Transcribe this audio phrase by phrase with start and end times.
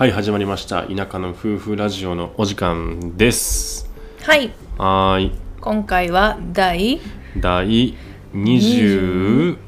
[0.00, 0.84] はい始まりました。
[0.84, 3.90] 田舎の夫婦ラジオのお時間です。
[4.22, 4.50] はい。
[4.78, 5.32] はーい。
[5.60, 7.02] 今回は第
[7.36, 7.94] 第
[8.32, 9.58] 27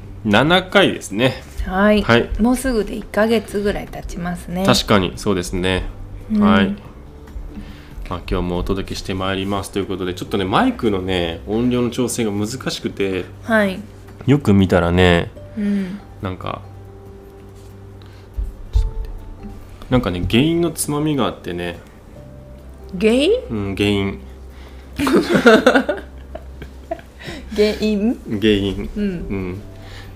[0.71, 1.35] 回ですね。
[1.67, 2.27] はい、はい。
[2.41, 4.65] もうすぐで1ヶ月ぐらい経ちますね。
[4.65, 5.83] 確かにそうですね、
[6.31, 6.41] うん。
[6.41, 6.69] はい、
[8.09, 9.69] まあ、今日もお届けしてまいります。
[9.69, 13.79] ということでちょっとねマイクのね音量の調整が難しくてはい。
[14.25, 15.99] よく見たらねうん。
[16.23, 16.63] なんか
[19.93, 21.77] なんかね原因のつまみがあってね、
[22.99, 23.31] 原因？
[23.51, 24.19] うん、原因。
[27.55, 28.19] 原因？
[28.41, 28.89] 原因。
[28.95, 29.03] うん。
[29.03, 29.61] うん、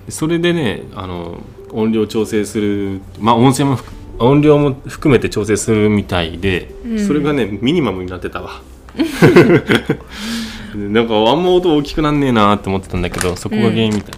[0.09, 7.05] それでねあの音量調整するまあ音声も含音量も含めて調整するみたいで、うん。
[7.05, 8.64] それがねミニマムになってたわ。
[10.73, 14.14] なんかあんま音大きくなんねえなって思ってたんだけどそこが原因みたい、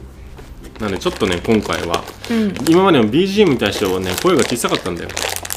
[0.80, 2.02] なのでちょっとね今回は
[2.32, 2.54] うん。
[2.70, 5.10] 今までの BGM に対してはね声が小さかったんだよ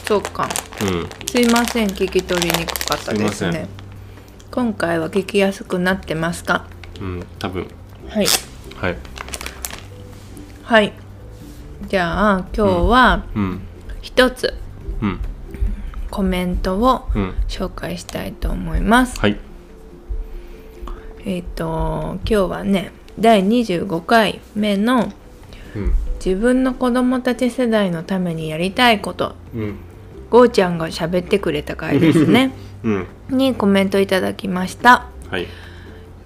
[0.07, 0.49] そうか。
[0.83, 1.09] うん。
[1.29, 3.69] すいません聞き取りにくかったですね。
[4.51, 6.67] 今回は聞きやすくなってますか？
[7.01, 7.67] うん多分。
[8.09, 8.27] はい。
[8.77, 8.97] はい。
[10.65, 10.93] はい。
[11.89, 13.61] じゃあ今日はうん。
[14.03, 14.55] 一つ
[15.01, 15.19] うん。
[16.11, 17.35] コメントをうん。
[17.49, 19.19] 紹介したいと思います。
[19.21, 19.39] はい。
[21.25, 25.13] えっ、と今日はね第25回目の
[25.77, 25.93] うん。
[26.25, 29.77] 自分の子供たち世代のためにやりたいことうん
[30.33, 32.53] ゴーちゃんが喋ってくれた回ですね。
[32.83, 33.07] うん。
[33.29, 35.05] にコメントいただきました。
[35.29, 35.47] はい。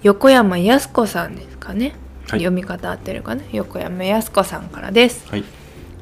[0.04, 1.86] 横山やす子さんですかね、
[2.28, 2.38] はい。
[2.38, 3.42] 読み方合ってるかな。
[3.50, 5.26] 横山やす子さんからです。
[5.28, 5.42] はい。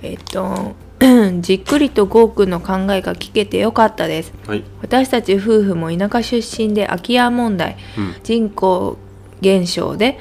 [0.02, 0.76] えっ、と
[1.40, 4.34] じっくりとゴーくんの考えが聞けてよかったです。
[4.46, 4.62] はい。
[4.82, 8.14] 私たち夫婦も田舎出身で空き家問題うん。
[8.22, 8.98] 人口
[9.40, 10.18] 減少で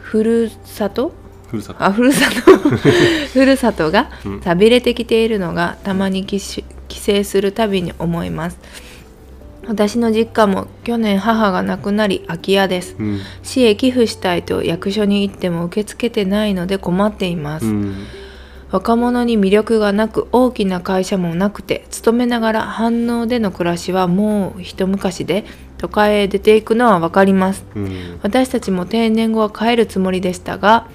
[0.00, 1.12] ふるさと？
[1.48, 1.84] ふるさと。
[1.84, 2.56] あふるさと。
[3.34, 4.40] ふるさとがうん。
[4.40, 8.58] 寂れてきているのがたまに帰し帰省するたびに思います。
[9.68, 12.96] 私の実家も去年母が亡くなり空き家です。
[12.98, 13.20] うん。
[13.42, 18.06] 市へ寄付したいと役所に行っても受け付けてないので困っています、うん。
[18.70, 25.44] 若者に魅力がなく大きな会社もなくて勤めながら反応での暮らしはもう一昔で
[25.76, 27.66] 都会へ出ていくのは分かります。
[27.76, 28.20] うん。
[28.22, 30.88] 私たちも定年後は帰るつもりでしたが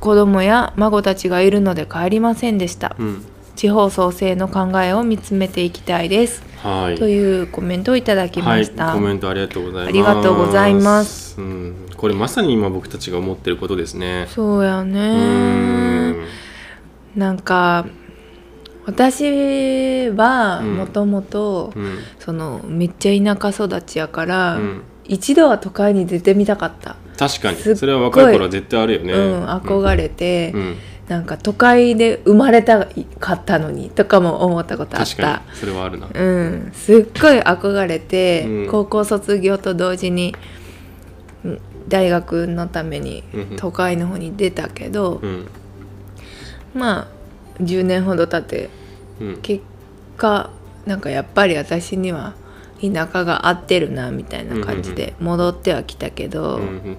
[0.00, 2.94] 子供や孫たちがいるので帰りませんでした。
[2.98, 3.24] うん
[3.56, 6.98] 地方創生の考えを見つめていきたいです、はい。
[6.98, 9.88] というコメントをいただきました、はい、コメントありがとうございます。
[9.88, 11.40] ありがとうございます。
[11.40, 14.26] うん、これまさに今僕たちが思ってることですね。
[14.30, 16.16] そうやうねん、
[17.16, 17.86] なんか
[18.84, 20.76] 私はうん。
[20.76, 24.82] もともとうん、そのめっちゃ田舎育ちやから、うん。
[25.04, 27.76] 一度は都会に出てみたかった、確かに。
[27.76, 29.12] それは若い頃は絶対あるよね。
[29.12, 30.76] うん憧れて、うん、
[31.12, 32.86] なんか都会で生まれた
[33.20, 35.58] かったのにとかも思ったことあっ確かたに。
[35.58, 36.08] それはあるな。
[36.10, 36.72] うん。
[36.74, 38.70] すっごい憧れて、うん。
[38.70, 40.34] 高校卒業と同時に
[41.44, 43.56] うん大学のためにうん。
[43.56, 45.48] 都会の方に出たけど、うん、
[46.74, 48.70] まあ10年ほど経って
[49.20, 49.62] うん、結
[50.16, 50.50] 果
[50.86, 52.34] なんかやっぱり私には
[52.80, 56.96] 田舎が合ってるなみたいな感じで戻ってはきたけど、うん、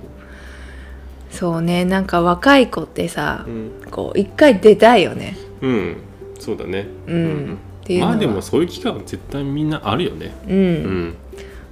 [1.33, 5.35] そうねなんか若い子ってさう、ん、こう一回出たいよね。
[5.61, 5.97] うん、
[6.39, 6.87] そうだね。
[7.07, 7.57] うん。
[7.89, 8.11] うのは。
[8.11, 10.33] まあでもそういう期間は絶対みんなあるよね。
[10.47, 10.55] うん。
[10.55, 11.15] うん、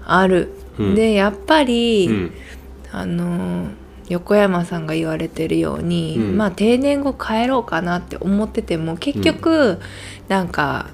[0.06, 0.50] ある。
[0.80, 0.96] うん。
[0.96, 2.32] でやっぱり、うん、
[2.92, 3.68] あの
[4.10, 6.38] 横山さんが言われてるように、うん。
[6.38, 9.80] まあ定年後帰ろうかなって思ってても結局、
[10.28, 10.90] なんか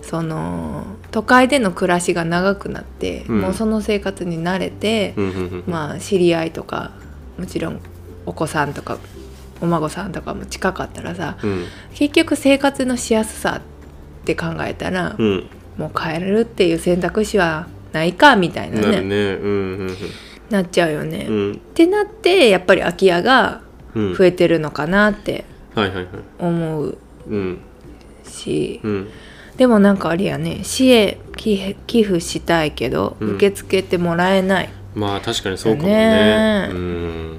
[0.00, 3.40] その都会での暮らしが長くなって、うん。
[3.42, 6.92] もうその生活に慣れて、うん、うん、まあ知り合いとか
[7.38, 7.80] もちろん
[8.28, 8.98] お子さんとか
[9.60, 19.32] お孫さんとかも近かったらさうん、結局生活のしやすさって考えたら、うん、もう帰れるっていう選択肢はないかみたいなねね。
[19.32, 19.96] うん、
[20.50, 21.26] なっちゃうよね。
[21.52, 23.62] ってなってやっぱり空き家が
[23.94, 25.44] うん、増えてるのかなって
[25.74, 26.06] はいはいはい。
[26.38, 27.60] 思ううん、
[28.24, 29.10] し、うん、
[29.56, 33.30] でもなんかあれやね市へ寄付寄付したいけど、うん。
[33.36, 34.70] 受け付けてもらえない。
[34.94, 36.68] まあ確かにそうかもね。
[36.68, 36.74] だね。
[36.74, 37.37] うん。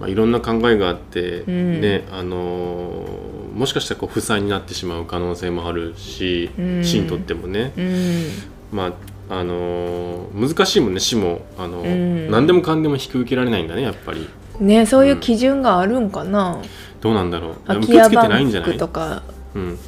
[0.00, 1.80] まあいろんな考えがあって、ん。
[1.80, 6.84] ねあのーもしかしたらこう負債になってしまう可能性もあるし、うん。
[6.84, 7.72] 市にとってもね。
[7.76, 8.28] うん。
[8.70, 8.92] まあ
[9.38, 11.40] あのー難しいもんね市も。
[11.58, 11.82] あの
[12.30, 14.28] 何でもかんでも引き受けられないんだねやっぱり。
[14.60, 16.60] ねそういう基準があるんかな、
[17.00, 17.52] どうなんだろう。
[17.78, 18.72] 受け付けてバンないんじゃない？
[18.72, 19.22] クとか
[19.54, 19.78] うん。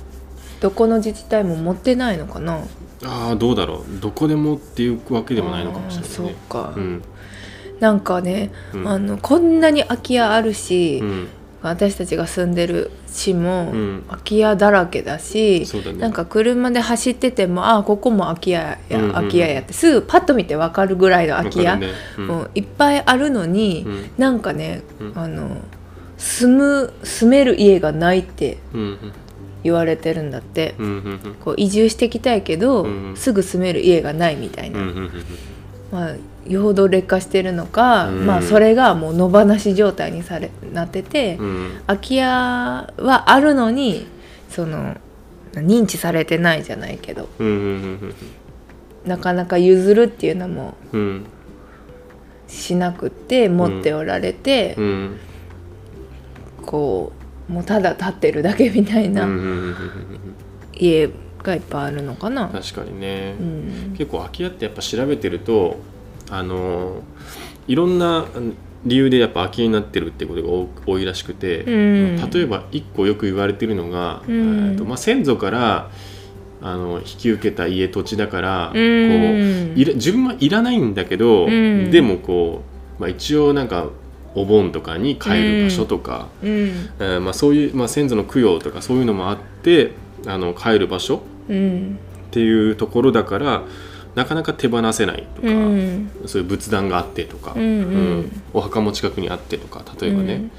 [0.60, 2.58] どこの自治体も持ってないのかな。
[3.04, 4.00] ああどうだろう。
[4.00, 6.34] どこでもっていうわけでもないのかもしれないあーそうね。
[6.48, 7.02] か、うん
[7.80, 8.88] なんかね、うん。
[8.88, 11.28] あのこんなに空き家あるし、うん。
[11.60, 14.04] 私たちが住んでる市もうん。
[14.08, 15.98] 空き家だらけだし、そうだね。
[15.98, 19.14] なんか車で走っててもあここも空き家や、うんうんうん。
[19.14, 21.88] 空き家やってすぐパッと見て分かるぐらいの空き家、ね。
[22.16, 22.26] うん。
[22.26, 24.10] もういっぱいあるのに、うん。
[24.18, 25.12] なんかね、うん。
[25.14, 25.56] あの
[26.18, 28.58] 住む住める家がないって
[29.62, 30.74] 言われてるんだって、
[31.44, 34.80] こう移住してきたいけど、うんすぐ住める家がないみたいな、
[35.90, 38.26] まあよほど劣化してるのか、うん。
[38.26, 41.80] まあそれがもう野放し状態にされなってて、うん。
[41.86, 44.06] 空き家はあるのに
[44.48, 44.96] その
[45.52, 47.28] 認知されてないじゃないけど。
[47.38, 48.14] うん
[49.04, 51.24] なかなか譲るっていうのもうん。
[52.48, 54.76] しなくって持っておられて、
[56.64, 57.12] こ
[57.48, 59.28] うもうただ立ってるだけみたいうんな
[60.72, 61.10] 家
[61.42, 62.48] がいっぱいあるのかな。
[62.48, 63.94] 確かにね、うん。
[63.96, 65.76] 結構空き家ってやっぱ調べてると
[66.30, 67.02] あの
[67.66, 68.26] いろんな
[68.84, 72.30] 理由でやっぱ空き家になってるってことが多多いらしくて、うん。
[72.30, 74.70] 例えば一個よく言われてるのが、うん。
[74.70, 75.90] えーとまあ、先祖から
[76.60, 78.72] あの引き受けた家土地だから、うん。
[78.74, 78.78] こ
[79.76, 81.90] ういら自分はいらないんだけど、うん。
[81.90, 82.62] でもこ
[82.98, 83.88] う、まあ、一応なんか
[84.34, 86.50] お盆とかに帰る場所とか、うん。
[86.50, 89.92] えーまあ、そういう、まあ、先祖の供養とかそういうのもあって
[90.26, 91.98] あの帰る場所うん
[92.28, 93.62] っていうところだから
[94.14, 96.10] なかなか手放せないとか、うん。
[96.26, 97.62] そういう仏壇があってとか、うん。
[97.62, 97.64] う
[98.22, 98.42] ん。
[98.52, 100.50] お墓も近くにあってとか例えばね、うん。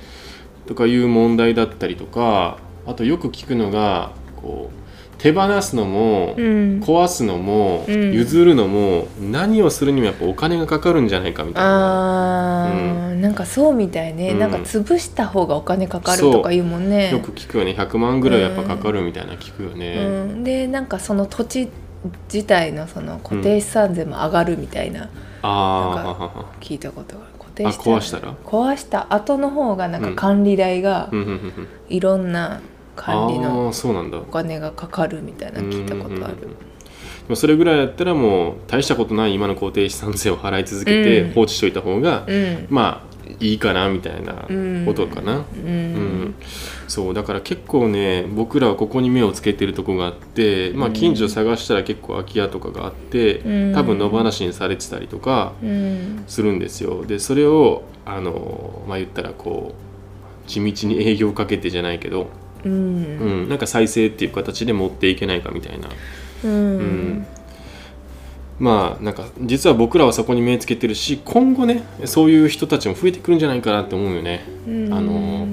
[0.65, 4.78] とかいう問題だったりとかあとよく聞くのがこう
[5.19, 6.79] 手放すのも、うん。
[6.79, 8.13] 壊すのも、うん。
[8.13, 12.65] 譲るのも何をするにもやっぱお金がかかるんじゃないかみたいな。
[12.65, 14.39] あー、なんかそうみたいね、うん。
[14.39, 17.11] なんか潰した方がお金かかるとか言うもんね。
[17.11, 17.75] よく聞くよね。
[17.77, 19.97] 100万ぐらいやっぱかかるみたいな聞くよね。
[19.97, 21.69] うん、でなんかその土地
[22.33, 25.09] 自体のその固定資産税も上がるみたいな、
[25.41, 27.29] あなんかあ聞いたことがある。
[27.59, 28.33] 壊したら？
[28.45, 30.15] 壊した後の方がなんかうん。
[30.15, 31.67] 管理代がうんうんうんうん。
[31.89, 32.61] いろんな
[33.01, 34.17] 管理あのーそうなんだ。
[34.17, 37.35] お金がかかるみたいな聞いたことある。
[37.35, 41.31] それぐらいだったらもう大したことない今の固定資産税を払い続けてうん。
[41.33, 42.67] 放置しといた方が、うん。
[42.69, 43.09] まあ
[43.39, 44.33] いいかなみたいな
[44.85, 45.83] ことかな、ううん。
[46.29, 46.35] ん
[46.87, 53.73] そうだから結構ね僕らはここに目をつけてるとこがあって、まあ、近所探したら結構空き家とかがあって、うん。
[53.75, 56.23] 多分野放しにされてたりとかうん。
[56.25, 57.05] するんですよ。
[57.05, 62.25] でそれをあのまあ言ったらこう地道に営業かけてじゃないけど、
[62.65, 63.45] ううん。
[63.45, 65.89] ん、なんか再生っていう形で持っていけないかみたいな。
[66.43, 66.77] うん。
[66.77, 67.27] ん。
[68.59, 74.43] まあなんか実は僕らはそこに目つけてるし今後ねそういう人たちも増えてくるんじゃないかなって思うよね。
[74.67, 74.93] うん。
[74.93, 75.47] あの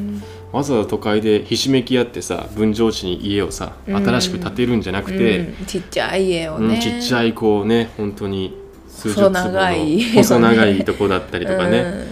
[0.52, 3.96] わざわざ都会でひしめき合ってさ分譲地に家をさうん。
[3.96, 5.66] 新しく建てるんじゃなくて、うん。
[5.66, 8.56] ちっちゃい家をうんね、ちっちゃいこうね本当に
[8.88, 10.02] 数十細坪の長い。
[10.02, 12.06] 細長いとこだったりとかね、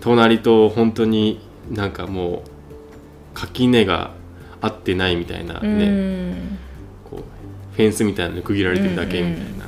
[0.00, 1.40] 隣と本当に
[1.70, 4.10] なんかもう垣根が
[4.64, 6.58] 合ってないみたいなうんね、うん。
[7.10, 9.66] こうフェンスみたいなの区切られてるだけみたいな、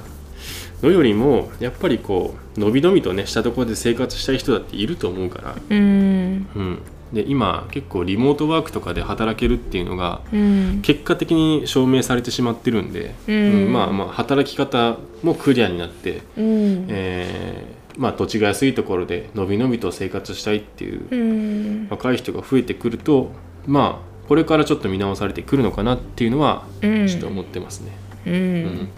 [0.82, 6.48] のよりもやっぱりこうのびのびとねしたところで生活したい人だっていると思うから、うん。
[6.54, 6.78] うん、
[7.12, 10.80] で今結構リモートワークとかで働けるっていうのがうん。
[10.82, 13.72] 結果的に証明されてしまってるんで、うん。
[13.72, 16.86] まあまあ働き方もクリアになって、うん。
[16.88, 21.88] えーまあ土地が安いところでのびのびと生活したいっていううん。
[21.88, 23.30] 若い人が増えてくると
[23.66, 27.08] まあこれからちょっと見直されてくるのかなっていうのはうん。
[27.08, 27.92] ちょっと思ってますね。
[28.26, 28.34] うん。
[28.34, 28.88] うん。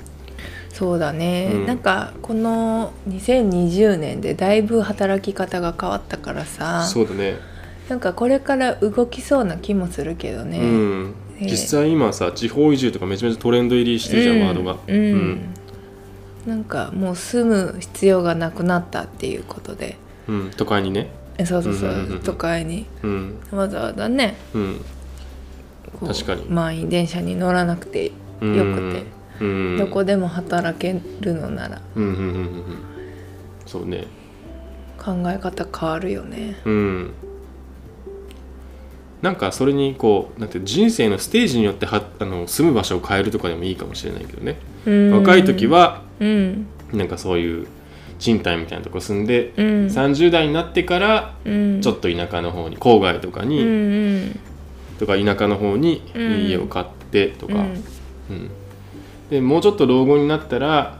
[0.71, 1.67] そうだね、うん。
[1.67, 6.85] なんかこの2020年でだいぶ働き方が変わったからさ。
[6.87, 7.37] そうだね。
[7.89, 14.47] なんかこれから動きそうな気もするけどね、うん、えー実際今さ地方移住とかめちゃめちゃトレンド入りしてるじゃん、うん。
[14.47, 14.77] ワードが。
[14.87, 15.55] うん。
[16.47, 19.97] なんかもう住む必要がなくなったっていうことで。
[20.29, 20.51] うんうん。
[20.51, 21.11] 都会にね。
[21.39, 22.21] えそうそうそう,、うんうんうんうん。
[22.21, 22.87] 都会に。
[23.03, 23.39] うん。
[23.51, 24.37] わざわざね。
[24.55, 24.81] うん
[25.99, 26.45] こう確かに。
[26.49, 28.47] 満員電車に乗らなくてよく
[28.93, 29.05] て、
[29.40, 31.81] うん、どこでも働けるのなら。
[31.97, 32.25] うんうんうんうん。
[32.25, 32.62] うん
[33.67, 34.07] そうね。
[34.99, 36.57] 考え方変わるよね。
[36.64, 37.11] うん。
[39.21, 45.12] なんかそれにこうなんて人生のステージによってはあの住む場所を変えるとかでもいいかもしれないけどね、うん。
[45.19, 46.67] 若い時はうん。
[46.93, 47.67] なんかそういう
[48.19, 49.67] 賃貸みたいなとこ住んで、うん。
[49.87, 51.81] 30代になってからうん。
[51.83, 53.61] ちょっと田舎の方に郊外とかに、
[54.99, 56.47] とか田舎の方にうん。
[56.47, 57.61] 家を買ってとか、うん。
[58.31, 58.50] うん。
[59.31, 60.99] でもうちょっと老後になったら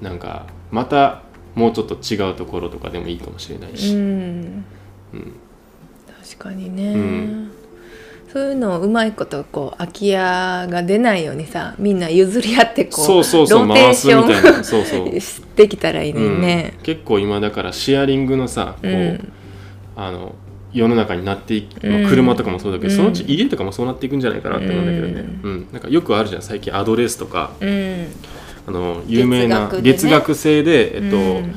[0.00, 1.22] なんかまた
[1.54, 3.96] もうちょっと違うところとかでもいいかもしれないうし、ん。
[3.96, 4.64] うん。
[6.22, 7.50] 確かにね、うん。
[8.32, 14.64] そういうのをうまいことこう空き家が出ないようにさみんな譲り合ってこうそうそうそうローテーション回すみたいな。
[14.64, 15.08] そうそう。
[15.20, 16.74] してきたらいいね。
[16.76, 16.82] うん。
[16.82, 19.32] 結構今だからシェアリングのさこう、うん。
[19.96, 20.34] あの
[20.76, 22.96] 世の中になっていき、まあうん車とかもそうだけど、うん。
[22.96, 25.68] そのうち家とかもそうなっていくんじゃないかなって思うんだけどね、うん。
[25.72, 27.52] なんかよくあるじゃん最近アドレスとか。
[27.60, 28.06] うん。
[28.68, 30.38] あの有名な月額でね。
[30.38, 31.54] 制で、えっとうん。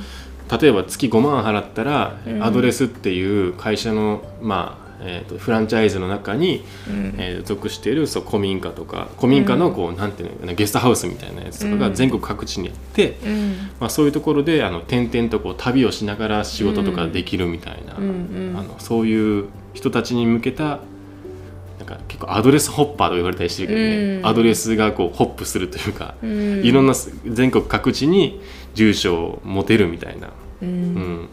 [0.61, 2.43] 例えば月5万払ったら、うん。
[2.43, 7.15] アドレスっていう会社の、まあえー、とフランチャイズの中に、うん。
[7.17, 11.93] えー属しているそう古民家とか古民家のこう、なんていうのゲストハウスみたいなやつとかがうん。
[11.93, 13.55] 全国各地にあって、うん。
[13.79, 18.57] まあ、そういうところであの転々とこう旅をしながら仕事とかできるみたいな、うんうん。
[18.57, 20.79] あのそういう人たちに向けた
[21.79, 24.25] なんか結構アドレスホッパーと言われたりしてるけどね、うん。
[24.27, 26.63] アドレスがこうホップするというか、うん。
[26.63, 26.93] いろんな
[27.25, 28.41] 全国各地に
[28.75, 30.27] 住所を持てるみたいな、
[30.61, 30.69] ううん
[31.23, 31.29] ん、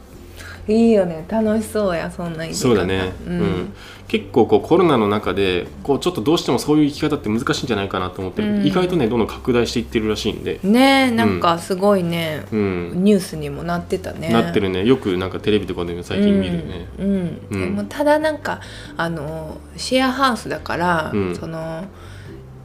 [0.68, 1.24] いいよね。
[1.28, 3.40] 楽しそうやそんな生き方そうだね、ううん。
[3.40, 3.74] ん。
[4.08, 8.66] 結構こうコロナの中でこうちょっとどうしてもそういう生き方って難しいんじゃないかなと思って、うん。
[8.66, 13.04] 意外とねどんどん拡大していってるらしいんで、ねえなんかすごいね、うん。
[13.04, 14.30] ニュースにもなってたね。
[14.30, 14.84] なってるね。
[14.84, 16.88] よくなんかテレビとかでも最近見るよね。
[16.98, 18.60] うん、でもただなんか
[18.96, 21.36] あのシェアハウスだから、うん。
[21.36, 21.84] その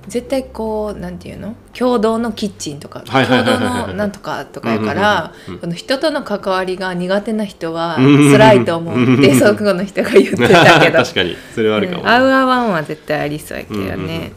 [0.07, 1.55] 絶対こうなんていうの？
[1.73, 10.97] 共同のキッチンとか共同のなんとかとかやからこの人との関わりが苦手な人は辛いと思うってそこの人が言ってたけど。
[11.03, 11.37] 確かに。
[11.53, 12.07] それはあるかも、うん。
[12.07, 14.07] 合う合わんは絶対ありそうやけどうんうんうんうん。
[14.07, 14.31] ね。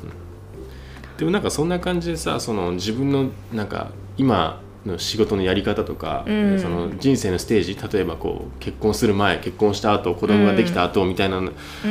[1.19, 6.61] でもなんかそんな感じでさその自分のなんか今の仕事のやり方とか、うん。
[6.61, 11.41] その人生のステージ例えばこう結婚する前結婚した後子供ができた後みたいな、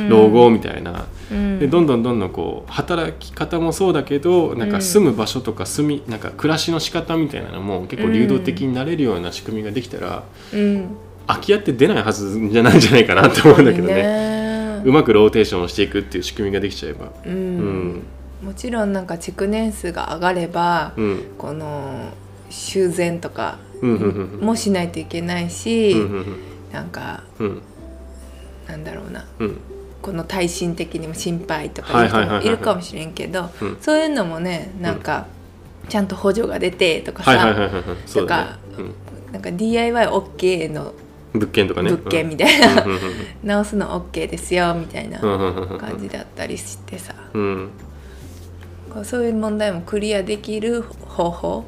[0.08, 1.58] 老後みたいな、うん。
[1.58, 10.96] でどんどんどんどんこう働き方もそうだけどなんか住む場所とか住みなんか暮らしの仕方みたいなのも結構流動的になれるような仕組みができたら、うん。
[11.26, 13.94] 空き家って出ないはずじゃないんじゃないかなって思うんだけどね。
[13.94, 14.82] ね。
[14.84, 17.06] うまくローテーションをしていくっていう仕組みができちゃえば。
[17.24, 18.02] ううんん。
[18.42, 21.24] もちろんなんか築年数が上がれば、うん。
[21.38, 22.12] この
[22.54, 23.58] 修繕とか
[24.40, 25.96] もしないといけないし、
[26.72, 27.62] なんかうん
[28.68, 29.26] なんだろうな。
[29.40, 29.60] うん
[30.00, 32.04] この耐震的にも心配とか
[32.42, 33.78] いるかもしれんけどうん。
[33.80, 35.26] そういうのもねなんか
[35.88, 37.84] ちゃんと補助が出てとかさ、はいはいはいはいはい。
[38.04, 38.50] そうだね。
[39.32, 40.92] なんか DIYOK の
[41.32, 41.90] うん、物件とかね。
[41.90, 42.86] 物件みたいな、
[43.42, 47.14] 直すの OK ですよみたいな感じだったりしてさ。
[47.32, 47.70] うん
[49.02, 51.64] そういう問題もクリアできる方法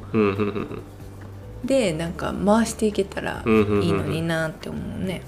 [1.64, 5.22] でなんか回していけたらいいのになって思うね。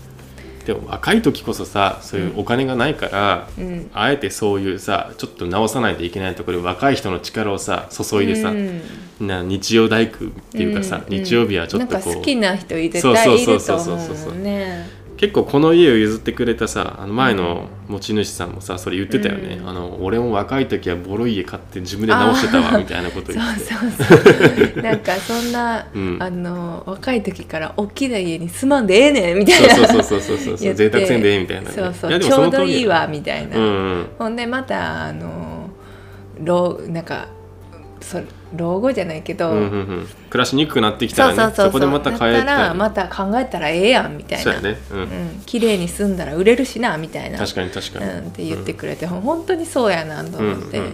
[0.68, 8.82] でも若い時こそさそういうお金がないから、うんあえてそういうさちょっと直さないといけないところで若い人の力をさ注いでさ、うん
[9.18, 14.86] な日曜大工っていうかさ、うん日曜日はちょっとこう好きな人絶対いると思うそうそうそうそうそうもんね。
[15.18, 19.68] 結構この家を譲ってくれたさあの前の持ち主さんもさそれ言ってたよね、うん。
[19.68, 23.60] あの俺も若い時はボロい家買って自分で直してたわみたいなことそう言って。
[23.64, 24.78] そうそう。
[24.82, 26.16] なんかそんな、うん。
[26.20, 29.75] あの若い時から大きな家に住まんでええねんみたいな。
[29.75, 32.20] そうそうそうそうそう贅沢せんでええみたいな、ね、そうそう。
[32.20, 33.56] ちょうどいいわみたいな。
[33.56, 34.06] うんうん。
[34.20, 35.68] ほんでまたあの
[36.44, 37.26] 老なんか
[38.00, 38.20] そ
[38.56, 39.66] 老後じゃないけど、うんうんう
[40.00, 40.08] ん。
[40.30, 44.44] 暮らしにくくなってきたらねそこでまた変えたらたまた考えたらええやんみたいな。
[44.44, 44.98] そうやね、うん。
[45.00, 45.08] うん、
[45.46, 47.38] 綺麗に住んだら売れるしなみたいな。
[47.38, 50.92] 確かに確かに、うん、って言ってくれて、本当にそうやなとうん思って、うんうん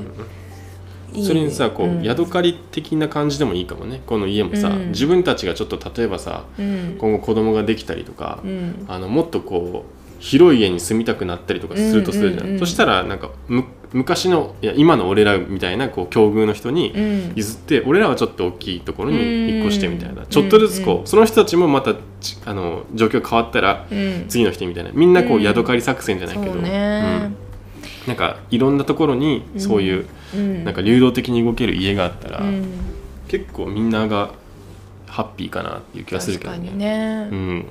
[1.23, 2.03] それにさこう、ん。
[2.03, 4.89] ヤドカリ的な感じでもいいかもねこの家もさ、うん。
[4.89, 6.97] 自分たちがちょっと例えばさうん。
[6.99, 8.85] 今後子供ができたりとか、うん。
[8.89, 13.65] あのもっとこう広い家に住みたくなったりとかするとするじゃん,、うんうんうんそしたらなんかむ
[13.95, 17.33] 昔のいや今の俺らみたいなこう境遇の人にうん。
[17.37, 20.29] 譲って、俺らはちょっと大きいところに引っ越してみたいな、うん。
[20.29, 24.25] ちょっとずつこう、うんその人たちもまたちあの状況変わったらうん。
[24.29, 24.91] 次の人みたいな。
[24.93, 25.43] みんなこううん。
[25.43, 27.23] ヤドカリ作戦じゃないけど、そうね。
[27.23, 28.09] うん。
[28.09, 30.65] なんかいろんなところにそういう、うん。
[30.65, 32.67] なんか流動的に動ける家があったら、うん。
[33.29, 34.33] 結構みんなが
[35.07, 36.59] ハッピーかなっていう気がするけどね。
[36.59, 37.29] にね。
[37.31, 37.67] う、ん。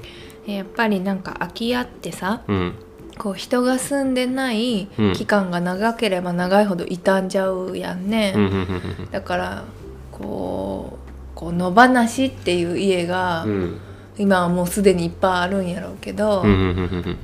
[0.48, 2.74] やっぱりなんか空き家ってさうん
[3.18, 5.14] こう人が住んでないうん。
[5.14, 9.10] 期間が長ければ長いほど傷んじゃうやんね、うん。
[9.12, 9.64] だから
[10.12, 10.98] こ
[11.34, 13.80] うこう野放しっていう家が、うん。
[14.18, 17.18] 今はもうすでにいっぱいあるんやろうけど、うん。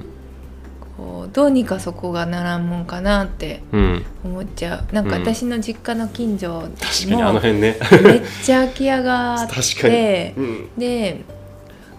[0.98, 4.94] こうどうにかそこがならんもんかなってうん思っちゃう。
[4.94, 7.78] なんかうん私の実家の近所確かにあのも辺ね。
[8.04, 9.48] めっちゃ空き家があっ
[9.82, 11.24] て うん、で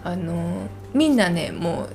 [0.03, 1.89] あのみんなねもう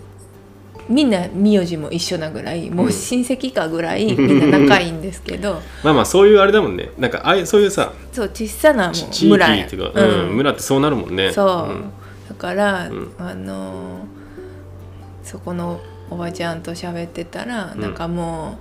[0.88, 5.60] みんな名字も一緒なぐらいもう親戚かぐらい みんな仲いいんですけど。
[5.82, 6.90] まあまあそういうあれだもんね。
[6.98, 11.32] なんかあそういうさそう小さなもう村やっていうか、うん村ってそうなるもんね。
[11.32, 11.90] そう、ん。
[12.28, 13.12] だから、うん。
[13.18, 14.06] あの
[15.22, 17.80] そこのおばちゃんと喋ってたら、うん。
[17.80, 18.58] なんかも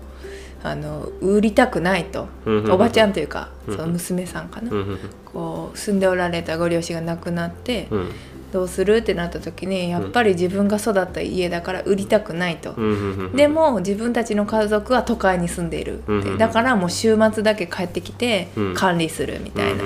[0.63, 2.53] うあの売りたくないと、うん。
[2.53, 3.75] うんうんおばちゃんというか、うん。
[3.75, 4.77] その娘さんかな、うん。
[4.77, 4.99] うん。
[5.25, 8.09] こう住んでおられたご両親が亡くなって、うん
[8.55, 12.73] どうするってなった時にやっぱり自分が育った家だから売りたくないと。
[13.35, 18.73] でも自分たちの家族は都会に住んでいるって、だからもう週末だけ帰ってきてうん。
[18.73, 19.83] 管理するみたいな、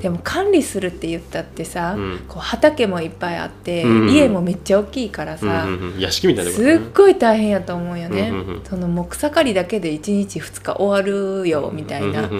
[0.00, 2.20] でも管理するって言ったってさ、うん。
[2.28, 5.66] こう畑もいっぱいあって、家もめっちゃ大きいからさ、
[5.98, 8.32] 屋敷みたいなすっごい大変やと思うよね、
[8.68, 12.30] そのもう草刈りだけで1日2日終わるよみたいな、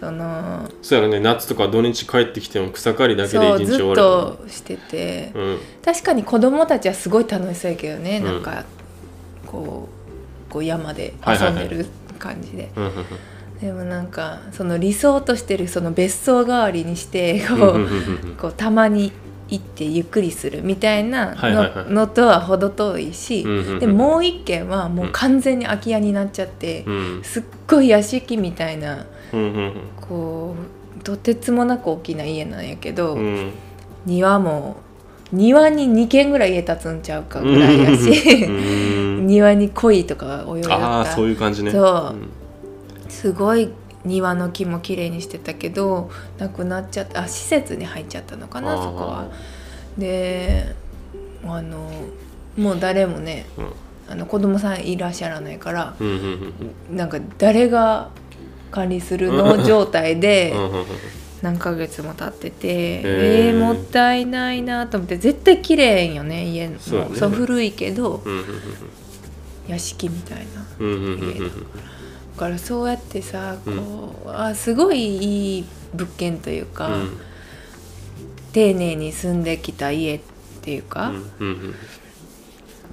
[0.00, 1.20] そのそうやろね。
[1.20, 5.58] 夏とか土日帰ってきても草刈りだけでそうずっ一日終わるとしてて、うん。
[5.84, 8.24] 確かに子供たちはすごい楽しそうやけどね、うん。
[8.24, 8.64] なんか
[9.46, 9.88] こ
[10.48, 11.86] うこう山で遊んでる
[12.18, 12.70] 感じで、
[13.60, 19.12] でもなんかその理想としてるその別荘代わりにしてこう,、こうたまに
[19.48, 21.34] 行ってゆっくりするみたいな
[21.88, 23.44] の,、とは程遠いし、
[23.80, 27.20] でもう一軒はもう完全に空き家になっちゃって、うん。
[27.22, 29.06] すっごい屋敷みたいな
[30.00, 30.56] こ
[30.98, 33.52] うとてつもなく大きな家なんやけど、うんうん。
[34.06, 34.76] 庭も
[35.32, 39.26] 庭に2軒ぐらい家建つんちゃうかぐらいやし、うん。
[39.26, 41.70] 庭に鯉とかが泳いであそういう感じね。
[41.70, 42.16] そう。
[42.16, 42.30] ん。
[43.08, 43.70] すごい
[44.04, 47.22] 庭の木も綺麗にしてたけどなくなっちゃった。
[47.22, 49.28] あ施設に入っちゃったのかなそこは。
[49.96, 50.74] で
[51.44, 51.90] あの
[52.56, 53.72] もう誰もねうん。
[54.08, 56.54] あの子供さんいらっしゃらないからうんうん
[56.90, 56.96] うん。
[56.96, 58.10] なんか誰が
[58.70, 60.54] 管理するの状態で
[61.42, 67.16] 何ヶ月も経っててへえーーもったいないなと思って絶対綺麗よね家もそうだね。
[67.16, 68.44] そう古いけどうんうん
[69.68, 70.66] 屋敷みたいな。
[70.78, 71.18] うんうんうんうん。
[71.18, 71.66] うん
[72.32, 73.70] だからそうやってさこ
[74.26, 77.18] う、あすごいいい物件というか、うん。
[78.52, 80.20] 丁寧に住んできた家っ
[80.62, 81.12] ていうか、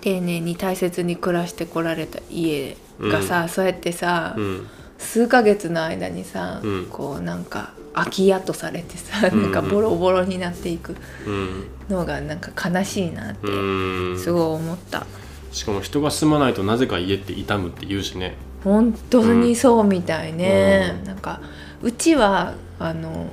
[0.02, 4.68] 丁寧に大切に暮らしてこられた家がさ、そうやってさ、うん。
[4.98, 6.86] 数ヶ月の間にさ、うん。
[6.88, 9.44] こうなんか空き家とされてさ、うん。
[9.44, 11.68] なんかボロボロになっていくうん。
[11.90, 14.20] のがなんか悲しいなってうん。
[14.20, 15.06] すごい思った。
[15.52, 18.36] しかも人が住まないとなぜか家って傷むって言うしね。
[18.64, 21.06] 本当にそうみたいね、うん。
[21.06, 21.42] なんか
[21.82, 23.28] うちはあの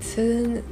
[0.00, 0.62] す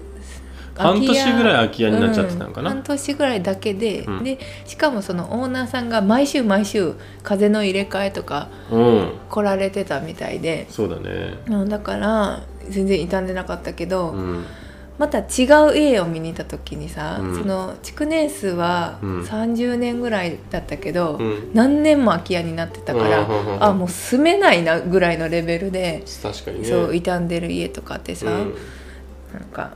[0.77, 2.71] 半年ぐらい空き家になっちゃうんってたのかな。
[2.71, 4.25] 半年ぐらいだけで、うん。
[4.25, 9.13] でしかもそのオーナーさんが毎週毎週風の入れ替えとかうん。
[9.31, 11.39] 来られてたみたいで、そうだね。
[11.49, 14.45] うん、だから全然傷んでなかったけど、うん。
[14.97, 17.37] また違う家を見に行った時にさ、うん。
[17.37, 19.21] その築年数はうん。
[19.23, 21.51] 30年ぐらいだったけど、うん。
[21.55, 23.65] 何年も空き家になってたから、うんうんうんうん。
[23.65, 26.69] あもう住めないなぐらいのレベルで、確かにね。
[26.69, 28.55] そう傷んでる家とかってさ、うん。
[29.33, 29.73] なんか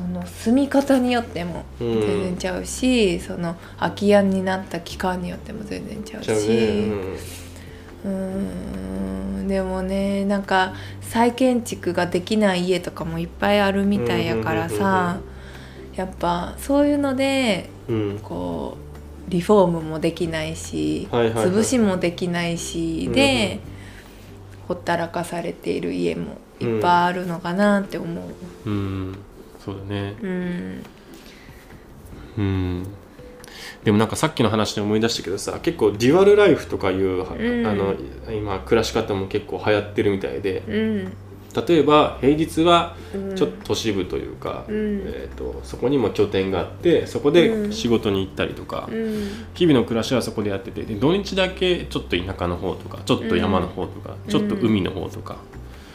[0.00, 6.30] その住み方によってもうん全然ちゃうし、その空き家になった期間によっても全然ちゃうし。
[6.30, 6.38] うね。
[8.04, 9.48] うーん。
[9.48, 15.20] でもねなんか再建築ができない家とかもいっぱいあるみたいやからさ、
[15.94, 18.10] やっぱそういうのでうん。
[18.12, 18.90] うんこう
[19.30, 23.60] リフォームもできないし、潰しもできないしで、
[24.66, 28.20] ほったらかされている家もいっぱいあるのかなって思
[28.66, 28.68] う。
[28.68, 29.18] うん
[29.72, 30.14] そうだね。
[30.22, 30.84] うん。
[32.38, 32.86] うん。
[33.84, 37.66] でもなんかさっきの話で思い出したけどさ結構デュアルライフとかいう、ん。
[37.66, 37.94] あの
[38.30, 41.12] 今暮らし方も結構流行ってるみたいでうん。
[41.66, 43.36] 例えば平日はうん。
[43.36, 45.02] ちょっと都市部というか、うん。
[45.04, 49.46] えー、とそこにも拠点があってそこで仕事に行ったりとか、うん。
[49.54, 55.38] 日々の暮らしはそこでやっててで土日だけちょっと田舎の方とかちょっと山の方とか、ちょっと海の方とか、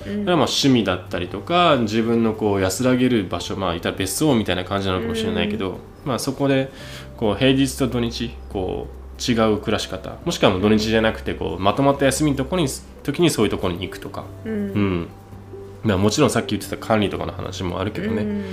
[0.06, 6.72] それはまあ趣味だったりとか自分のこう安らげる場所まあいたら別荘みたいな感じなのかもしれないけど、まあそこで
[7.18, 12.68] こう平日と土日こう違う暮らし方もしくは土日じゃなくてこうまとまった休みのとこに
[13.04, 15.02] 時にそういうところに行くとか、ううん。
[15.02, 15.08] ん
[15.84, 18.46] まあ、もちろんさっき言ってた管理とかの話もあるけどね、うん。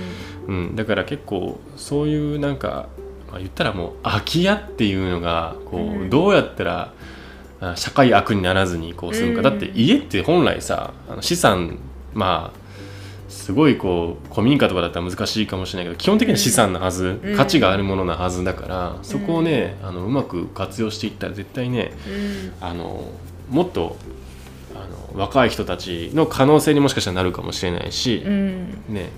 [0.47, 2.87] うん、だから結構そういうなんか、
[3.31, 6.09] まあ、言ったらもう空き家っていうのがこう、うん。
[6.09, 6.93] どうやったらあ
[7.75, 9.57] 社会悪にならずにこう住むか、うん。
[9.57, 11.77] だって家って本来さあの資産
[12.13, 12.63] まあ
[13.29, 17.35] すごいこう古民家とかだったら難しいかもしれないけど基本的には資産なはず、うん。
[17.35, 22.53] 価値があるものなはずだからそこをねあのうまく活用していったら絶対ねうん。
[22.59, 23.11] あの
[23.49, 23.97] もっと
[24.75, 28.83] あの若い人たちの可能性にもしかしたらなるかもしれないし、うん。
[28.89, 29.09] ね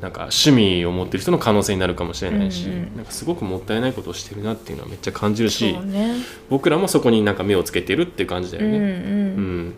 [0.00, 2.96] なんか趣味を持ってる人の可能性になるかもしれないし、うんうん。
[2.96, 6.16] なんかすごくもったいないことをしてるなっていうのはめっちゃ感じるしね。
[6.48, 8.78] 僕らもそこになんか目をつけてるっていう感じだよね。
[8.78, 8.90] うんうん。
[8.90, 9.74] うん。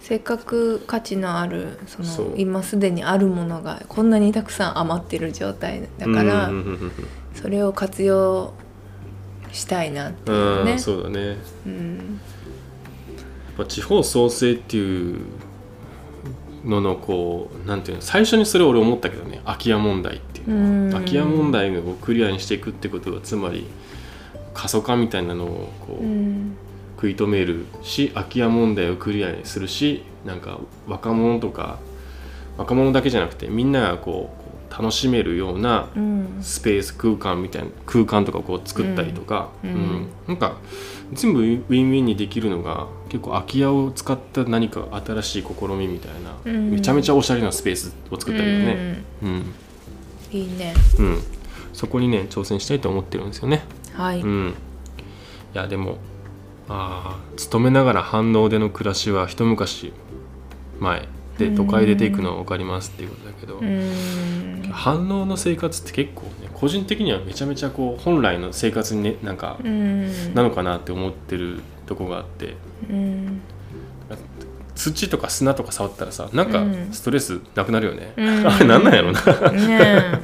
[0.00, 6.50] せっかく価値のあるその今すでにあるものがこんなにたくさん余ってる状態だから、
[7.34, 8.52] それを活用
[9.52, 10.78] したいなっていううんね。
[10.78, 11.26] そうだね。
[11.26, 12.20] やっうん
[13.56, 15.20] ぱ地方創生っていう
[16.64, 20.86] ののこうなんていうの最初にそれ俺思ったけどね空き家問題っていうの。
[20.86, 23.66] は空き家問題をクリアにしていくってことはつまり
[24.52, 26.56] 過疎化みたいなのをこう、うん。
[26.96, 31.78] 食い止めるし空き家問題をクリアにするしなんか若者とか
[32.58, 36.38] 若者だけじゃなくてみんながこう楽しめるようなうん。
[36.42, 39.70] スペース空間みたいな空間とかこう作ったりとか、うん。
[39.70, 40.08] うん。
[40.28, 40.56] なんか
[41.12, 46.70] 全部ウィンウィンにできるのが結構空き家を使った何か新しい試みみたいな、うん。
[46.70, 49.54] めちゃめちゃおしゃれなスペースを作ったりとかね、うん。
[50.30, 50.74] いいね。
[50.98, 51.18] うん。
[51.72, 53.62] そこにね挑戦したいと思ってるんですよね。
[53.94, 54.54] はい、うん、
[55.54, 55.98] いやでも
[56.68, 59.92] ああ勤めながら反応での暮らしは一昔
[60.78, 64.70] 前で都会出ていくのは分かりますっていうことだけど、うん。
[64.72, 70.34] 反応の生活って結構ね個人的にはめちゃめちゃこう本来の生活にねなんかうん。
[70.34, 72.54] なのかなって思ってるとこがあって。
[72.88, 73.40] うん。
[74.74, 76.92] 土とか砂とか触ったらさなんかうん。
[76.92, 78.44] ストレスなくなるよね、うん。
[78.46, 79.20] あれなんなんやろな、
[79.52, 80.18] ねえ。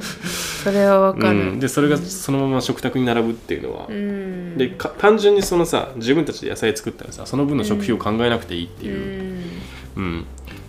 [0.63, 4.57] それはわかる、うん、でそれがそのまま食卓に並ぶっていうのは、うん。
[4.57, 9.43] でか単純にそのさ自分たちで野菜作ったらさその分の食費を考えなくていいってういう、ん。
[9.95, 10.25] うん。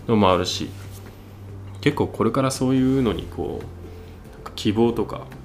[0.09, 0.71] のもあるし。
[1.81, 5.38] 結構これからそういうのにこう希望とかうん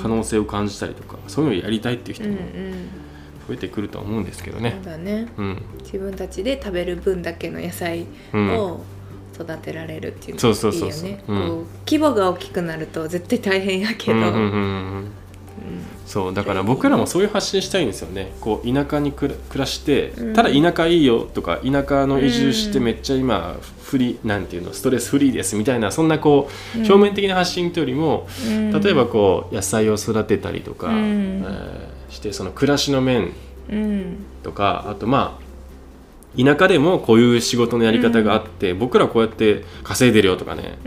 [0.00, 2.36] 可能性を感じたりとか、そういうのをやりたいっていう人もん
[3.46, 4.84] 増えてくるとは思うんですけどそねう。
[4.84, 5.28] だね。
[5.36, 5.62] うん。
[5.82, 8.56] 自分たちで食べる分だけの野菜うん。
[8.56, 8.80] を
[9.34, 11.22] 育てられるっていうのそうそういいよね
[11.86, 14.36] 規模が大きくなると絶対大変やけど、うんうんうんう
[15.00, 15.10] ん
[16.06, 18.32] そうだから僕らもそういう発信したいんですよね。
[18.40, 20.34] こう田舎に暮らしてうん。
[20.34, 26.86] ただ田舎いいよとか田舎の移住してうんめっちゃ今フリーなんていうのストレスフリーですみたいなそんなこううん。
[26.86, 28.80] 表面的な発信というよりもうん。
[28.80, 31.44] 例えばこう野菜を育てたりとか、うん。
[31.46, 33.32] えーしてその暮らしの面
[33.70, 34.16] うん。
[34.42, 35.48] とかあとまあ
[36.42, 40.78] 田舎でもこういう仕事のやり方があって、僕らこうやって稼いでるよとかね、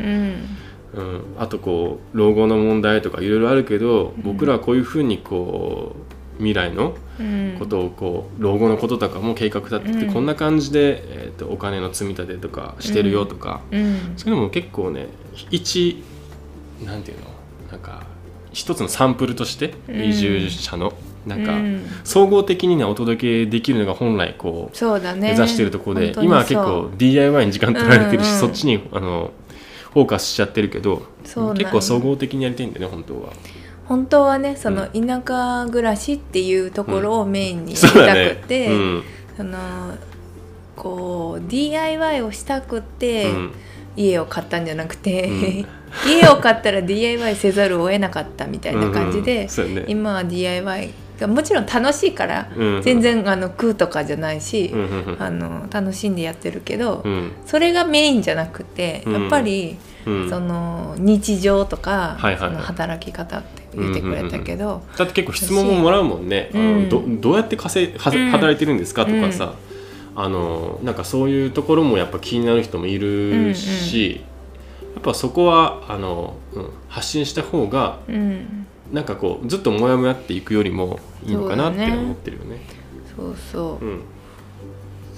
[0.93, 1.03] うん。
[1.03, 4.23] うん、あとこう老後の問題とかいろいろあるけどうん。
[4.23, 5.95] 僕らはこういうふうにこ
[6.37, 7.55] う未来のうん。
[7.59, 10.13] ことをこう老後のこととかも計画立てて、うん。
[10.13, 14.13] こんな感じで、えー、とお金の積み立てとかしてるよとか、うん。
[14.17, 15.07] そういうのも結構ね
[15.51, 16.03] 一
[16.85, 17.25] なんていうの？
[17.71, 18.03] なんか
[18.51, 20.03] 一つのサンプルとしてうん。
[20.03, 20.93] 移住者の、
[21.25, 21.85] なんか、うん。
[22.03, 25.29] 総合的にねお届けできるのが本来こうそうだね。
[25.29, 28.39] 目指してるところで、今は結構 DIY に時間取られてるし、うんうん。
[28.39, 29.31] そっちにあの
[29.93, 33.33] フォーカスしちゃってるけど結構総合的にやりたいんだよね本当は。
[33.85, 39.03] 本当はねその田舎暮らしっていうところをメインにやりそうだたねくて、うん。
[39.35, 39.57] その
[40.77, 43.51] こう DIY をしたくて、うん。
[43.97, 45.65] 家を買ったんじゃなくて、うん。
[46.07, 49.49] 家を買ったら DIY せざるを得なかったみたいな感じで、うん。
[49.49, 49.85] そうやね。
[49.89, 52.81] 今は DIY がもちろん楽しいから、うん。
[52.81, 55.21] 全然あの食うとかじゃないし、うんうんうん。
[55.21, 57.31] あの楽しんでやってるけど、うん。
[57.45, 59.21] それがメインじゃなくて、うん。
[59.21, 60.29] やっぱり、うん。
[60.29, 62.49] その日常とか、はいはいはい。
[62.51, 66.49] その働き方って言ってくれたけど、だって結構質問ももらうもんね、
[66.89, 69.53] どどうやって稼働いてるんですかとかさ、
[70.15, 74.21] あのなんかそういうところもやっぱ気になる人もいるし、
[74.93, 82.59] やっぱそこはあの、うん、発信した方がうん、なんかこうずっとモヤモヤっていくよりもいいのかなって思ってるよね。
[83.15, 84.01] そうそう、うん、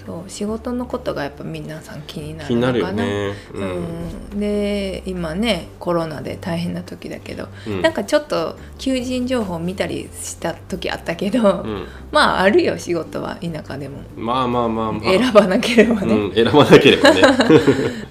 [0.06, 2.74] そう仕事のことがやっぱ皆さん気になるのかな。
[2.74, 3.34] るよね。
[3.54, 4.36] ううん。
[4.36, 7.82] ん、で今ねコロナで大変な時だけど、うん。
[7.82, 11.88] なんかちょっと求人情報見たりした時あったけど、うん。
[12.12, 15.02] まああるよ仕事は田舎でも、まあまあまあまあ。
[15.02, 17.22] 選ばなければね、うん、選ばなければね。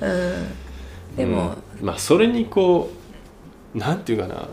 [0.00, 1.86] うん、 でも、うん。
[1.86, 2.90] まあそれにこ
[3.74, 4.48] うなんていうかな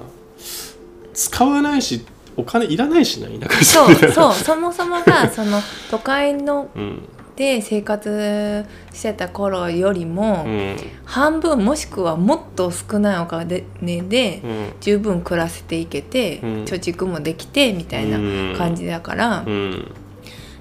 [1.19, 2.05] 使わないし
[2.37, 5.59] お金いらないしな田舎そうそうそもそもが その
[5.91, 7.01] 都会のうん。
[7.35, 10.75] で生活してた頃よりも、うん。
[11.05, 16.49] 半分もしくはもっと少ないお金で,、でうん十分暮らせていけて、うん。
[16.65, 18.17] 貯蓄もできてみたいな
[18.57, 19.91] 感じだから、うん。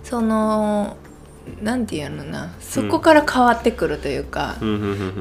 [0.04, 0.96] その
[1.60, 4.56] なんていうのなそこから変わってくるというか、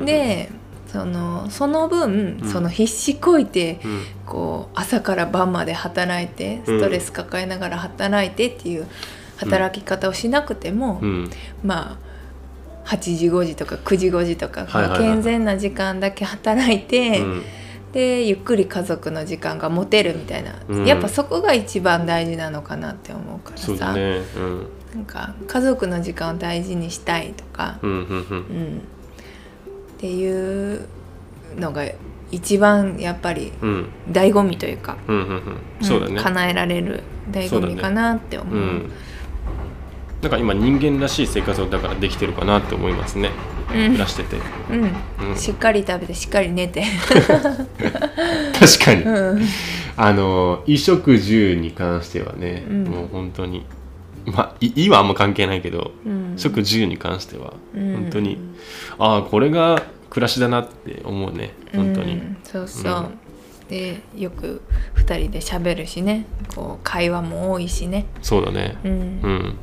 [0.06, 0.52] で
[0.92, 2.50] そのその分、うん。
[2.50, 4.06] その必死こいてうん。
[4.26, 6.80] こう朝から晩まで働いてうん。
[6.80, 8.88] ストレス抱えながら働いてっていう
[9.38, 11.30] 働き方をしなくても、うん。
[11.64, 12.08] まあ
[12.88, 14.66] 8時5時とか9時5時とか、
[14.98, 17.44] 健全な時間だけ働いて、うん。
[17.94, 20.86] でゆっくり家族の時間が持てるみたいな、うん。
[20.86, 24.22] やっぱそこが一番大事なのかなって思うからさ、ね。
[24.36, 24.68] うん。
[24.96, 27.98] なんか家族の時間を大事にしたいとか、うんうん。
[27.98, 28.82] うん、
[29.98, 30.88] っていう
[31.58, 31.84] のが
[32.32, 33.52] 一番やっぱり
[34.12, 35.86] 醍醐味というか、うんうんうん。
[35.86, 36.22] そうだね。
[36.22, 38.56] ん叶えられる醍醐味かなって思う。
[38.56, 38.92] うん。
[40.22, 43.32] なんか今人間らしい生活をだからできてるかなって思いますね。
[43.72, 43.92] うん。
[43.92, 44.38] 暮らしてて。
[44.70, 45.36] うん、うん。
[45.36, 46.84] しっかり食べてしっかり寝て。
[47.18, 49.04] 確かに。
[49.04, 49.42] うん。
[49.96, 52.84] あの衣食住に関してはね、うん。
[52.84, 53.66] もう本当に
[54.28, 56.34] まあいいはあんま関係ないけど、うん。
[56.38, 57.94] 食住に関してはうん。
[57.94, 58.38] 本当に、
[59.00, 62.38] ああこれが暮らしだなって思うね本当に、うん。
[62.44, 63.12] そうそう、
[63.70, 64.62] でよく
[64.96, 66.26] 2人で喋るしね。
[66.54, 68.06] こう会話も多いしね。
[68.22, 68.78] そうだね。
[68.84, 68.92] うん。
[68.92, 69.56] うん。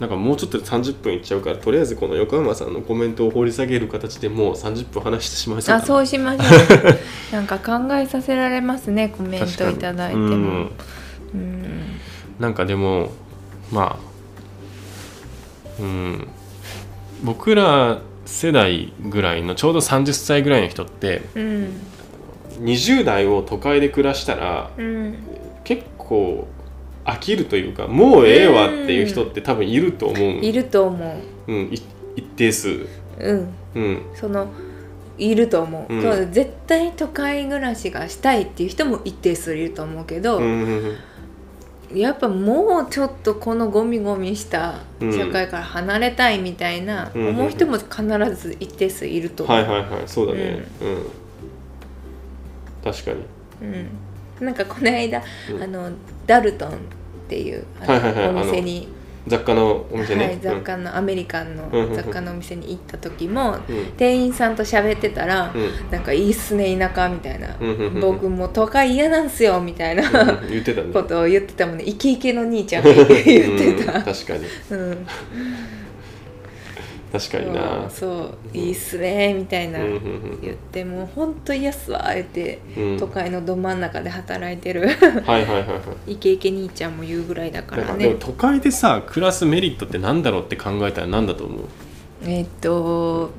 [0.00, 7.32] なんかもうちょっとで30分いっちゃうからとりあえずこの横山さんのコメントを掘り下げる形でもう30分話してしまいそうあそうしましょう。
[7.32, 10.24] なんか考えさせられますねコメントいただいても。
[10.24, 10.70] うん。
[11.34, 11.82] うん。
[12.38, 13.10] なんかでも
[13.72, 16.28] まあうん。
[17.24, 21.72] 僕ら世代ぐらいのちょうど30歳ぐらいの人ってうん。
[22.60, 25.16] 20代を都会で暮らしたらうん。
[25.64, 26.46] 結構
[27.04, 31.52] 飽きるというかもうええわっていう人って多分いると思う、いると思う。
[31.52, 31.80] ん、い
[32.16, 32.88] 一定数、う
[33.20, 33.54] うん。
[33.74, 34.48] うん、その
[35.18, 36.32] いると思う,、うん。
[36.32, 40.96] 絶対都会暮らしがしたいっていう人も一定数いると思うけど、うんうん
[41.94, 45.12] やっぱもうちょっとこのゴミゴミしたうん。
[45.12, 47.28] 社会から離れたいみたいな、うん。
[47.28, 48.02] 思う人も必
[48.34, 50.64] ず一定数いると思う、はいはいはいそうだね。
[50.80, 51.06] うん、
[52.92, 53.24] 確かに。
[53.62, 55.62] うん、なんかこの間、うん。
[55.62, 55.90] あの
[56.26, 56.72] ダルトンっ
[57.28, 58.88] ていうお店に、
[59.26, 63.58] 雑貨のお店ね、はい、雑貨の、アメリカンの雑貨のお店に行った時も、
[63.96, 65.90] 店員さんと喋ってたら、うん。
[65.90, 67.56] なんかいいっすね田舎みたいな、
[68.00, 70.92] 僕も都会嫌なんすよみたいな、うん言ってたね。
[70.92, 71.84] ことを言ってたもんね。
[71.84, 74.46] イケイケの兄ちゃんが言ってた、うん確かに。
[74.70, 75.06] うん
[77.18, 77.88] 確かにな。
[77.90, 79.78] そういいっすねみたいな。
[79.78, 82.96] 言ってもうほんと嫌っすわ言って、うん。
[82.98, 84.88] 都会のど真ん中で働いてる。
[84.88, 86.12] はいはいはいはい。
[86.12, 87.88] イケイケ兄ちゃんも言うぐらいだからね。
[87.88, 91.60] かでも都会でさ暮らすメリットってなんだろうって考えたら何だと思う？
[92.24, 93.30] えっと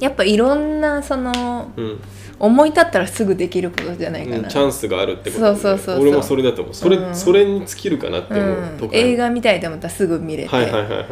[0.00, 2.00] やっぱいろんなそのうん。
[2.36, 5.56] 思い立ったらすぐできることじゃないかな、うんチャンスがあるってことね。
[5.56, 6.74] そうそうそう俺もそれだと思う。
[6.74, 7.14] それ,、うん。
[7.14, 11.06] それに尽きるかなって思う、映画見たいと思ったらすぐ見れて、はいはいはいはい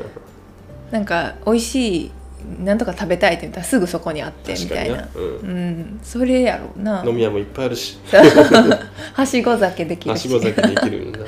[0.92, 2.12] なんか美味しい
[2.64, 5.22] なんとか食べたいって言ったらすぐそこにあってみたいな、うん。
[5.22, 7.04] うん、それやろうな。
[7.04, 7.98] 飲み屋もいっぱいあるし。
[9.14, 11.18] はしご酒できるはししご酒できるんだ。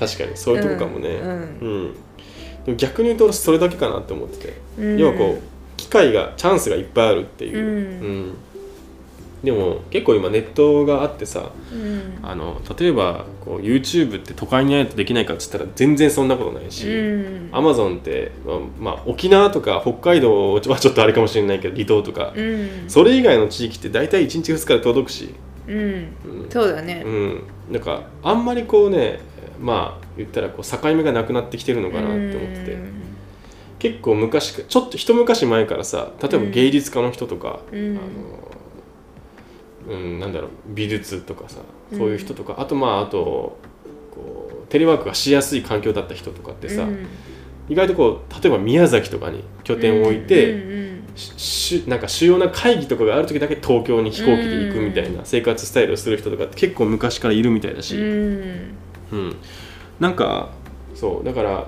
[0.00, 0.36] 確かに。
[0.36, 1.08] そういうとこかもね。
[1.10, 1.30] うん。
[1.30, 1.94] うん。
[2.64, 4.98] でも逆に言うと俺それだけかなって思ってて、うん。
[4.98, 7.66] 要はこう機会がチャンスがいっぱいあるっていう、うん。
[7.66, 8.34] うん
[9.42, 12.18] でも結構今ネットがあってさうん。
[12.22, 17.48] あの例えばこう YouTube って都会にないとできないかっつったら全然そんなことないし、うん。
[17.52, 22.84] アマゾンって、まあ、まあ沖縄とか北海道はちょっとあれかもしれないけど離島とか、うん。
[22.88, 25.34] それ以外の地域って大体1日2日で届くし、
[25.68, 25.76] うん。
[25.76, 26.50] うん。
[26.50, 27.02] そうだね。
[27.06, 29.20] うん、なんかあんまりこうね
[29.60, 32.76] まあ言ったらこう境目がなくなってきてるのかなって思ってて、
[33.78, 37.96] 結構昔かちょっと一昔前からさ例えば芸術家の人とか、うん。
[37.96, 38.57] あの
[39.88, 43.58] うん、なんだろう美術とかさそういう人とか、あとまああと
[44.14, 47.06] こうテレワークがしやすい環境だった人とかってさ、うん。
[47.68, 58.76] 意外とこう例えば宮崎とかに拠点を置いて、うんうんししなんか主要な会議とかがある時だけ東京に飛行機で行くみたいな生活スタイルをする人とかって結構昔からいるみたいだし、うん。
[59.10, 59.36] うん、
[59.98, 60.50] なんか
[60.94, 61.66] そうだから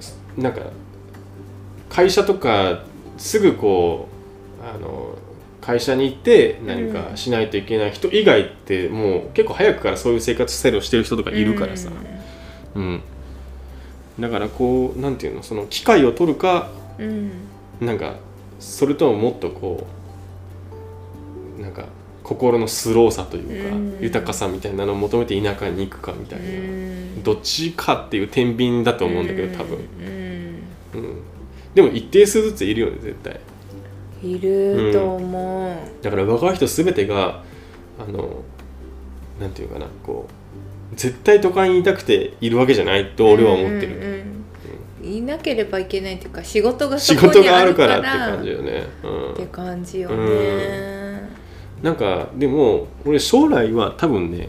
[0.00, 0.62] すなんか
[1.88, 2.82] 会社とか
[3.16, 4.08] すぐこ
[4.60, 5.16] うあの
[5.66, 11.90] 会社に行って何かしないといけない人以外ってもう結構早くからそういう生活スタイルをしてる人とかいるからさ、
[12.76, 13.02] うん、
[14.20, 17.30] だからこうなんていうのその機会を取るかうん。
[17.80, 18.14] なんか
[18.58, 19.86] それとももっとこ
[21.58, 21.86] うなんか
[22.22, 23.98] 心のスローさというか、うん。
[24.00, 27.22] 豊かさみたいなのを求めて田舎に行くかみたいな、うん。
[27.22, 30.62] どっちかっていう天秤だと思うんだけど多分、うん。
[30.94, 31.22] うん、
[31.74, 33.40] でも一定数ずついるよね絶対
[34.22, 36.02] いると思う。
[36.02, 37.42] だから若い人全てが
[37.98, 38.42] あの
[39.40, 40.26] なんていうかなこ
[40.92, 44.44] う絶対都会にいたくているわけじゃないと俺は思ってる、うんうん
[45.02, 45.12] うん。
[45.18, 49.32] いなければいけないっていうか仕事がそ仕こにあ事があるかららって感じよね、うん。
[49.32, 51.28] って感じよね。
[51.82, 54.48] なんかでも俺将来は多分ね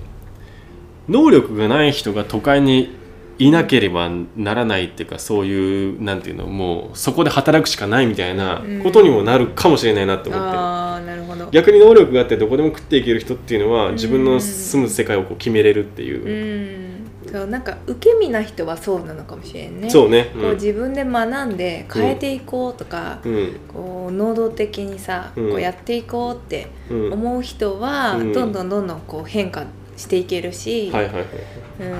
[1.09, 2.96] 能力がない人が都会に
[3.39, 10.51] いなければならないっていうかそういうなんていうのもうそこで働くしかないみたいなことにもなるかもしれないなって思って。
[10.51, 11.47] る、ああなるほど。
[11.51, 16.23] 逆に能力があってどこでも食っていける人っていうのは自分の住む世界をこう決めれるっていう。
[16.23, 17.31] う、ん。
[17.31, 19.89] そうなんか受け身な人はそうなのかもしれんね。
[19.89, 20.31] そうね。
[20.33, 23.35] こう自分で学んで変えていこうとか、うん。
[23.35, 23.59] うん。
[23.67, 25.49] こう能動的にさ、うん。
[25.51, 27.13] こうやっていこうってうん。
[27.13, 28.33] 思う人は、うん。
[28.33, 31.23] どんどんどんどんこう変化していけるし、はいはいはい。
[31.23, 31.97] うん、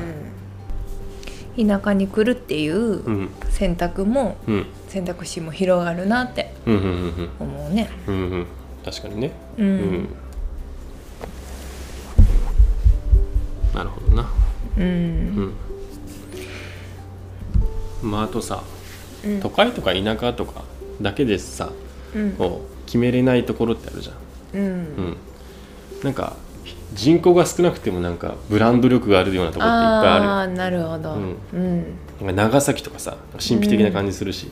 [1.57, 3.29] 田舎に来るっていううん。
[3.49, 4.65] 選択もうん。
[4.87, 7.89] 選択肢も広がるなって思うね。
[8.07, 8.31] うんうん。
[8.31, 8.45] うん
[8.85, 9.31] 確かにね。
[9.57, 9.69] ううん。
[10.03, 10.09] ん、
[13.73, 14.23] なるほどな。
[14.77, 15.45] ううん。
[15.47, 15.53] ん
[18.03, 18.63] まああとさ
[19.25, 19.39] うん。
[19.41, 20.63] 都会とか田舎とか
[21.01, 21.71] だけでさ
[22.15, 24.71] うんこう決めれないところってあるじゃんううん
[25.11, 25.17] ん
[26.03, 26.37] なんか
[26.93, 31.13] 人口が少なくてもなんかブランド力があるようなところっていっぱいあるよあなるほど。
[31.13, 31.35] うん。
[31.53, 31.83] うん。
[32.19, 34.49] なんか長崎とかさ神秘的な感じするし、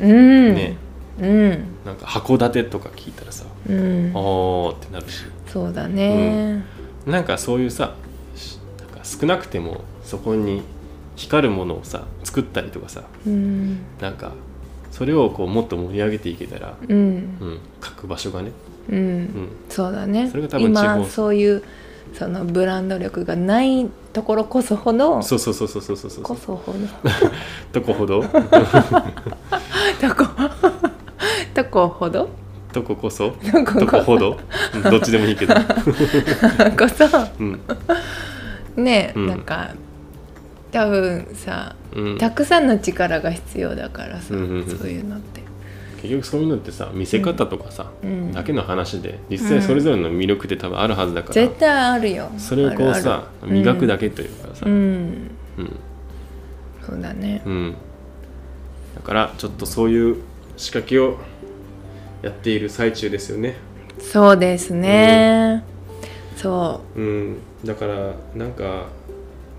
[0.00, 0.54] うん。
[0.54, 0.76] ね。
[1.20, 1.50] うん。
[1.84, 4.12] なんか函館とか聞いたらさ、うん。
[4.14, 5.24] おーってなるし。
[5.46, 6.64] そうだね。
[7.06, 7.94] なんかそういうさ
[8.34, 10.62] しなんか少なくてもそこに
[11.14, 13.80] 光るものをさ作ったりとかさうん。
[14.00, 14.32] なんか
[14.90, 16.96] それをこうもっと盛り上げていけたら、うん。
[16.96, 17.00] う
[17.44, 18.50] ん、各場所がね、
[18.88, 19.22] ううん。
[19.24, 20.28] ん、そうだね。
[20.30, 21.62] それが多分今そういう
[22.14, 26.22] そのブランド力がないところこそほどそうそうそうそうそうそうそう。
[26.22, 26.78] こそほど。
[27.72, 28.22] とこほど。
[28.22, 30.24] とこ
[31.54, 32.28] とこほど？
[32.72, 33.30] とここそ。
[33.30, 34.38] とこほど。
[34.74, 37.06] うんどっちでもいいけど、こそ。
[37.40, 37.60] うん。
[38.76, 39.26] ね、うん。
[39.26, 39.70] なんか
[40.70, 44.68] 多分さうん、たくさんの力が必要だからさ、うんうんうん。
[44.68, 45.45] そういうのって。
[46.06, 48.32] 結局そういうのってさ見せ方とかさ、うん。
[48.32, 52.30] だけの話で実際それぞれの魅力って多分あるはずだから、絶対あるよ。
[52.38, 55.30] それをこうさ磨くだけというかさ、うん、うん。
[55.58, 55.76] うん
[56.86, 57.42] そうだね。
[57.44, 57.74] うん。
[58.94, 60.22] だからちょっとそういう
[60.56, 61.18] 仕掛けを
[62.22, 63.56] やっている最中ですよね。
[63.98, 65.64] そうですね、
[66.36, 67.00] そう。
[67.00, 68.86] ん、だからなんか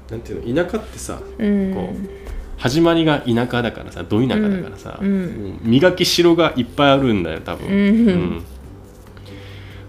[0.09, 1.73] なんていうの田舎ってさううん。
[1.73, 2.16] こう
[2.57, 8.43] 始まりが田舎だからさど田舎だからさ、うん磨きしろがいっぱいあるんだよ多分、うん。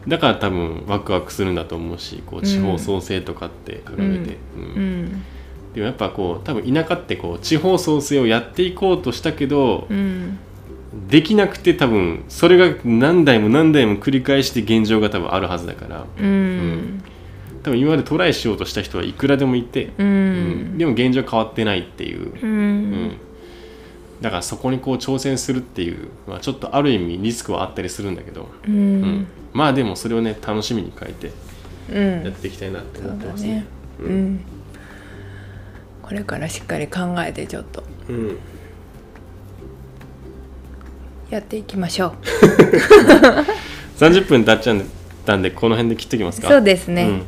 [0.07, 4.62] だから多分ワクワクするんだと思うしこう地方創生とかって掲げて、うん。
[4.62, 5.24] うん。
[5.74, 10.38] でもやっぱこう多分田舎ってこう地方創生をやっていこうとしたけど、うん。
[11.09, 16.07] できなくて多分それが何代も何代も繰り返して現状が多分あるはずだから。
[16.20, 17.02] うん
[17.68, 20.74] 多分今までトライしようとした人はいくらでもいて、ううん。
[20.74, 22.83] んでも現状変わってないっていう、ううん。
[23.09, 23.12] ん
[24.22, 29.02] だからそこにこう挑戦するっていう、まあ、ちょっとある意味リスクはあったりするんだけど、ううん。
[29.02, 31.31] んまあでもそれをね楽しみに変えて
[31.92, 32.24] うん。
[32.24, 33.44] やっていきたいなって思ってます。
[33.44, 33.66] ねね。
[34.00, 34.35] ううん。
[34.37, 34.40] ん
[36.02, 37.83] これからしっかり考えてちょっと。
[38.09, 38.38] うん。
[41.28, 42.12] やっていきましょう。
[43.98, 44.78] 30分経っちゃっ
[45.26, 46.48] たんでこの辺で切っておきますか？
[46.48, 47.22] そうですね、うん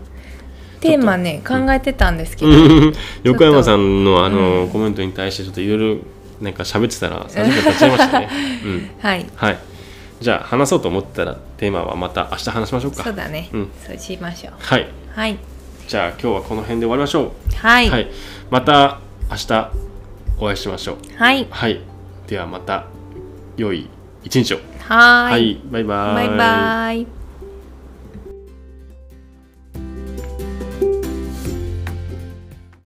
[0.80, 6.02] テーマね考えてたんですけど、うん横山さんのあの、うんコメントに対してちょっといろいろ
[6.40, 8.28] なんか喋ってたら30分経っちゃいましたね。
[8.64, 9.58] うん、はいはい。
[10.20, 13.04] じゃあ話そうと思ったらテーマはまた明日話しましょうか。
[13.04, 14.86] そうだね、うんそうしましょうはい。
[15.14, 15.36] はい
[15.88, 17.30] じゃあ今日はこの辺で終わりましょう。
[17.56, 18.08] はいはい。
[18.50, 19.70] また明日
[20.38, 20.96] お会いしましょう。
[21.16, 21.80] はいはい。
[22.26, 22.84] ではまた
[23.56, 23.88] 良い
[24.22, 24.58] 一日を。
[24.88, 25.60] はーいはい。
[25.70, 27.19] バイバーバイバイ